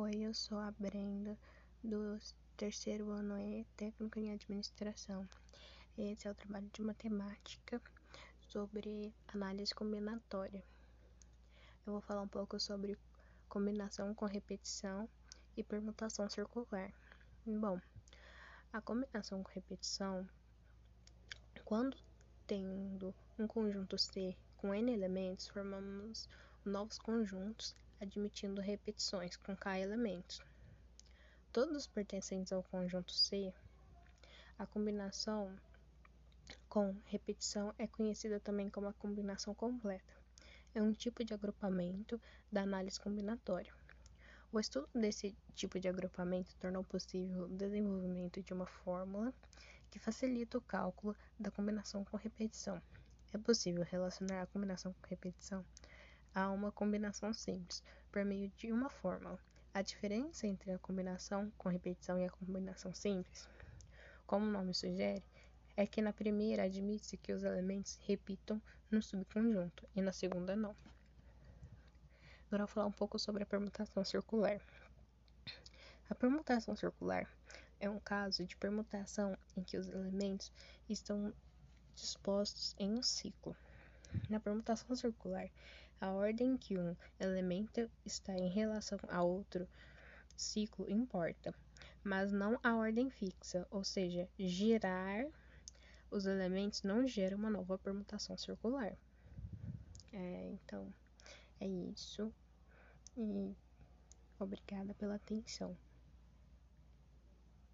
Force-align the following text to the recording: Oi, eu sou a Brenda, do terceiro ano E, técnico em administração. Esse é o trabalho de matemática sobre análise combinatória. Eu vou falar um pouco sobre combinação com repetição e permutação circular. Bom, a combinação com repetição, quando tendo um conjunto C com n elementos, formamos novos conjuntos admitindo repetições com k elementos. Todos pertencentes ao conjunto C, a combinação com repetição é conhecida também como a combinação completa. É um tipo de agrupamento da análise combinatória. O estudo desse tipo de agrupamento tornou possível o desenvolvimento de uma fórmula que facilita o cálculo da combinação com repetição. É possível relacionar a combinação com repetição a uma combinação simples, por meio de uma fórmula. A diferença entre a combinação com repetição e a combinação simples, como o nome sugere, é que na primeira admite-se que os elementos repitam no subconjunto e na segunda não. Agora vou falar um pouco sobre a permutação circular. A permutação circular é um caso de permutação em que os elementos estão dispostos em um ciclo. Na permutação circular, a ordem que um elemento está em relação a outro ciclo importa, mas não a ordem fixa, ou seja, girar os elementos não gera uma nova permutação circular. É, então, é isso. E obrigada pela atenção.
Oi, 0.00 0.14
eu 0.20 0.32
sou 0.32 0.58
a 0.58 0.70
Brenda, 0.70 1.36
do 1.82 2.16
terceiro 2.56 3.10
ano 3.10 3.36
E, 3.36 3.66
técnico 3.76 4.20
em 4.20 4.30
administração. 4.30 5.28
Esse 5.98 6.28
é 6.28 6.30
o 6.30 6.36
trabalho 6.36 6.70
de 6.72 6.82
matemática 6.82 7.82
sobre 8.48 9.12
análise 9.26 9.74
combinatória. 9.74 10.62
Eu 11.84 11.94
vou 11.94 12.00
falar 12.00 12.22
um 12.22 12.28
pouco 12.28 12.60
sobre 12.60 12.96
combinação 13.48 14.14
com 14.14 14.24
repetição 14.26 15.08
e 15.56 15.64
permutação 15.64 16.30
circular. 16.30 16.94
Bom, 17.44 17.80
a 18.72 18.80
combinação 18.80 19.42
com 19.42 19.50
repetição, 19.50 20.24
quando 21.64 21.96
tendo 22.46 23.12
um 23.36 23.48
conjunto 23.48 23.98
C 23.98 24.36
com 24.58 24.72
n 24.72 24.92
elementos, 24.92 25.48
formamos 25.48 26.28
novos 26.64 27.00
conjuntos 27.00 27.74
admitindo 28.00 28.60
repetições 28.60 29.36
com 29.36 29.56
k 29.56 29.78
elementos. 29.78 30.40
Todos 31.52 31.86
pertencentes 31.86 32.52
ao 32.52 32.62
conjunto 32.62 33.12
C, 33.12 33.52
a 34.58 34.66
combinação 34.66 35.56
com 36.68 36.94
repetição 37.06 37.74
é 37.78 37.86
conhecida 37.86 38.38
também 38.40 38.68
como 38.68 38.88
a 38.88 38.92
combinação 38.92 39.54
completa. 39.54 40.14
É 40.74 40.82
um 40.82 40.92
tipo 40.92 41.24
de 41.24 41.34
agrupamento 41.34 42.20
da 42.52 42.62
análise 42.62 43.00
combinatória. 43.00 43.72
O 44.52 44.58
estudo 44.58 44.88
desse 44.94 45.36
tipo 45.54 45.78
de 45.78 45.88
agrupamento 45.88 46.54
tornou 46.56 46.84
possível 46.84 47.44
o 47.44 47.48
desenvolvimento 47.48 48.42
de 48.42 48.52
uma 48.52 48.66
fórmula 48.66 49.32
que 49.90 49.98
facilita 49.98 50.56
o 50.56 50.62
cálculo 50.62 51.16
da 51.38 51.50
combinação 51.50 52.04
com 52.04 52.16
repetição. 52.16 52.80
É 53.32 53.38
possível 53.38 53.84
relacionar 53.84 54.42
a 54.42 54.46
combinação 54.46 54.92
com 54.94 55.06
repetição 55.08 55.64
a 56.34 56.50
uma 56.50 56.72
combinação 56.72 57.32
simples, 57.32 57.82
por 58.10 58.24
meio 58.24 58.50
de 58.56 58.72
uma 58.72 58.88
fórmula. 58.88 59.38
A 59.72 59.82
diferença 59.82 60.46
entre 60.46 60.72
a 60.72 60.78
combinação 60.78 61.52
com 61.56 61.68
repetição 61.68 62.18
e 62.18 62.24
a 62.24 62.30
combinação 62.30 62.92
simples, 62.94 63.48
como 64.26 64.46
o 64.46 64.50
nome 64.50 64.74
sugere, 64.74 65.24
é 65.76 65.86
que 65.86 66.02
na 66.02 66.12
primeira 66.12 66.64
admite-se 66.64 67.16
que 67.16 67.32
os 67.32 67.44
elementos 67.44 67.98
repitam 68.06 68.60
no 68.90 69.00
subconjunto 69.00 69.88
e 69.94 70.02
na 70.02 70.12
segunda 70.12 70.56
não. 70.56 70.74
Agora 72.48 72.64
vou 72.64 72.74
falar 72.74 72.86
um 72.86 72.92
pouco 72.92 73.18
sobre 73.18 73.42
a 73.42 73.46
permutação 73.46 74.04
circular. 74.04 74.60
A 76.10 76.14
permutação 76.14 76.74
circular 76.74 77.30
é 77.78 77.88
um 77.88 78.00
caso 78.00 78.44
de 78.44 78.56
permutação 78.56 79.36
em 79.56 79.62
que 79.62 79.76
os 79.76 79.86
elementos 79.86 80.50
estão 80.88 81.32
dispostos 81.94 82.74
em 82.78 82.92
um 82.98 83.02
ciclo. 83.02 83.56
Na 84.28 84.40
permutação 84.40 84.94
circular, 84.94 85.50
a 86.00 86.10
ordem 86.10 86.56
que 86.56 86.78
um 86.78 86.96
elemento 87.18 87.90
está 88.04 88.32
em 88.34 88.48
relação 88.48 88.98
a 89.08 89.22
outro 89.22 89.68
ciclo 90.36 90.88
importa, 90.90 91.54
mas 92.04 92.32
não 92.32 92.58
a 92.62 92.76
ordem 92.76 93.10
fixa, 93.10 93.66
ou 93.70 93.82
seja, 93.82 94.28
girar 94.38 95.26
os 96.10 96.26
elementos 96.26 96.82
não 96.82 97.06
gera 97.06 97.36
uma 97.36 97.50
nova 97.50 97.76
permutação 97.78 98.36
circular. 98.36 98.96
É, 100.12 100.50
então, 100.52 100.92
é 101.60 101.66
isso. 101.66 102.32
E 103.16 103.54
obrigada 104.38 104.94
pela 104.94 105.16
atenção. 105.16 105.76